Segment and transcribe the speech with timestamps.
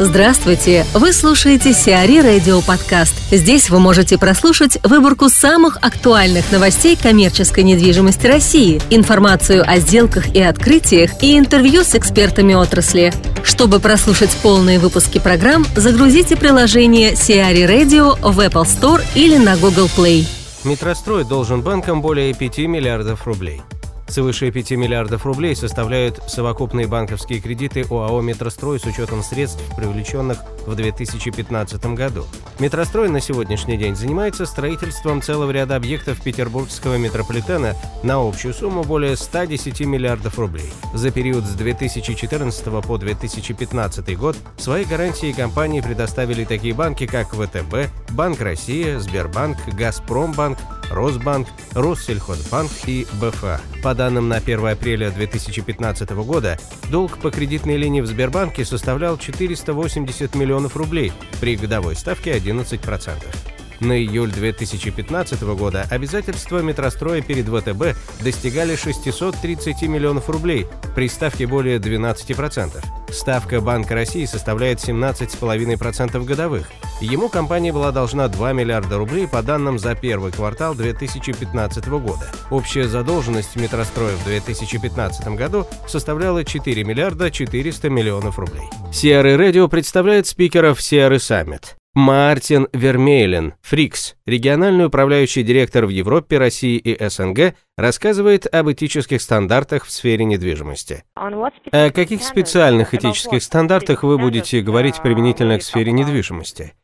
[0.00, 0.84] Здравствуйте!
[0.92, 3.14] Вы слушаете Сиари Радио Подкаст.
[3.30, 10.40] Здесь вы можете прослушать выборку самых актуальных новостей коммерческой недвижимости России, информацию о сделках и
[10.42, 13.12] открытиях и интервью с экспертами отрасли.
[13.44, 19.88] Чтобы прослушать полные выпуски программ, загрузите приложение Сиари Radio в Apple Store или на Google
[19.96, 20.26] Play.
[20.64, 23.62] Метрострой должен банкам более 5 миллиардов рублей.
[24.06, 30.74] Свыше 5 миллиардов рублей составляют совокупные банковские кредиты ОАО «Метрострой» с учетом средств, привлеченных в
[30.74, 32.24] 2015 году.
[32.58, 39.16] «Метрострой» на сегодняшний день занимается строительством целого ряда объектов петербургского метрополитена на общую сумму более
[39.16, 40.70] 110 миллиардов рублей.
[40.92, 47.90] За период с 2014 по 2015 год свои гарантии компании предоставили такие банки, как ВТБ,
[48.10, 50.58] Банк России, Сбербанк, Газпромбанк,
[50.90, 53.60] Росбанк, Россельхозбанк и БФА.
[53.82, 56.58] По данным на 1 апреля 2015 года,
[56.90, 63.53] долг по кредитной линии в Сбербанке составлял 480 миллионов рублей при годовой ставке 11%.
[63.84, 71.76] На июль 2015 года обязательства метростроя перед ВТБ достигали 630 миллионов рублей при ставке более
[71.76, 72.82] 12%.
[73.12, 76.70] Ставка Банка России составляет 17,5% годовых.
[77.02, 82.26] Ему компания была должна 2 миллиарда рублей по данным за первый квартал 2015 года.
[82.50, 88.64] Общая задолженность метростроя в 2015 году составляла 4 миллиарда 400 миллионов рублей.
[88.92, 91.74] Sierra Radio представляет спикеров Sierra Summit.
[91.94, 99.84] Мартин Вермейлен, Фрикс, региональный управляющий директор в Европе, России и СНГ, рассказывает об этических стандартах
[99.84, 101.04] в сфере недвижимости.
[101.14, 106.74] О каких специальных этических стандартах вы будете говорить применительно к сфере недвижимости?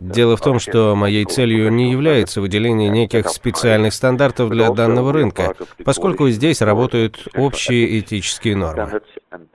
[0.00, 5.54] Дело в том, что моей целью не является выделение неких специальных стандартов для данного рынка,
[5.82, 9.00] поскольку здесь работают общие этические нормы.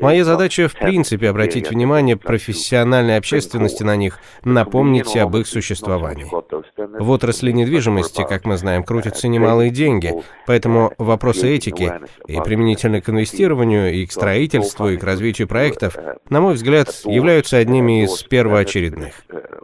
[0.06, 6.28] Моя задача в принципе обратить внимание профессиональной общественности на них, напомнить об их существовании.
[6.97, 10.13] В отрасли недвижимости, как мы знаем, крутятся немалые деньги,
[10.45, 11.94] поэтому вопросы этики
[12.28, 15.97] и применительно к инвестированию, и к строительству, и к развитию проектов,
[16.29, 19.13] на мой взгляд, являются одними из первоочередных.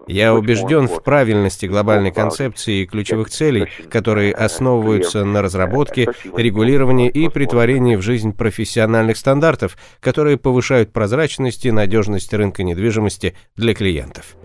[0.07, 7.29] Я убежден в правильности глобальной концепции и ключевых целей, которые основываются на разработке, регулировании и
[7.29, 14.35] притворении в жизнь профессиональных стандартов, которые повышают прозрачность и надежность рынка недвижимости для клиентов.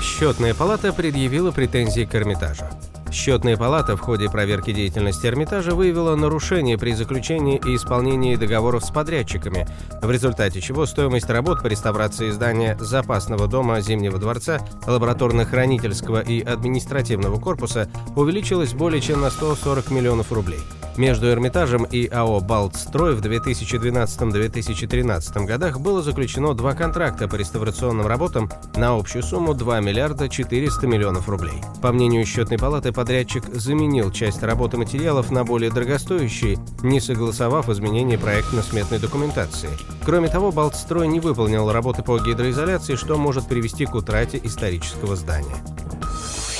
[0.00, 2.64] Счетная палата предъявила претензии к Эрмитажу.
[3.12, 8.90] Счетная палата в ходе проверки деятельности Эрмитажа выявила нарушения при заключении и исполнении договоров с
[8.90, 9.68] подрядчиками,
[10.00, 17.38] в результате чего стоимость работ по реставрации здания запасного дома Зимнего дворца, лабораторно-хранительского и административного
[17.38, 20.60] корпуса увеличилась более чем на 140 миллионов рублей.
[20.96, 28.50] Между Эрмитажем и АО «Балтстрой» в 2012-2013 годах было заключено два контракта по реставрационным работам
[28.76, 31.54] на общую сумму 2 миллиарда 400 миллионов рублей.
[31.80, 38.18] По мнению счетной палаты, подрядчик заменил часть работы материалов на более дорогостоящие, не согласовав изменения
[38.18, 39.70] проектно-сметной документации.
[40.04, 45.56] Кроме того, «Балтстрой» не выполнил работы по гидроизоляции, что может привести к утрате исторического здания.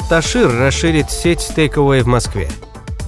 [0.08, 2.48] Ташир расширит сеть стейковой в Москве.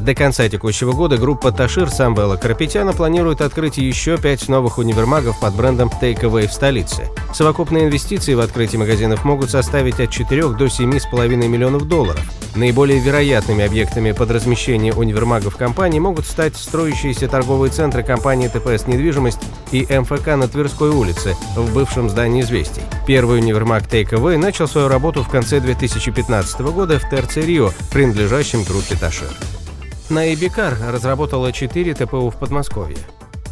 [0.01, 5.55] До конца текущего года группа Ташир Самвела Карапетяна планирует открыть еще пять новых универмагов под
[5.55, 7.09] брендом Takeaway в столице.
[7.33, 12.23] Совокупные инвестиции в открытие магазинов могут составить от 4 до 7,5 миллионов долларов.
[12.55, 19.41] Наиболее вероятными объектами под размещение универмагов компании могут стать строящиеся торговые центры компании ТПС «Недвижимость»
[19.73, 22.83] и МФК на Тверской улице, в бывшем здании «Известий».
[23.07, 28.95] Первый универмаг Takeaway начал свою работу в конце 2015 года в Терце Рио, принадлежащем группе
[28.95, 29.35] Ташир.
[30.11, 32.99] Наибикар разработала 4 ТПУ в Подмосковье.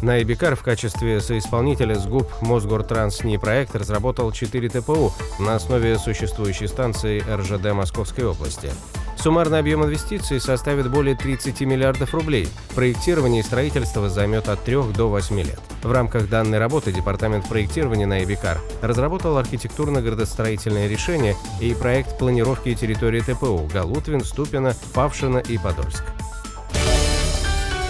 [0.03, 7.73] Наибикар в качестве соисполнителя СГУП Мосгортранс проект разработал 4 ТПУ на основе существующей станции РЖД
[7.73, 8.69] Московской области.
[9.17, 12.47] Суммарный объем инвестиций составит более 30 миллиардов рублей.
[12.75, 15.59] Проектирование и строительство займет от 3 до 8 лет.
[15.81, 23.21] В рамках данной работы Департамент проектирования на Эбикар разработал архитектурно-градостроительное решение и проект планировки территории
[23.21, 26.03] ТПУ Галутвин, Ступино, Павшино и Подольск.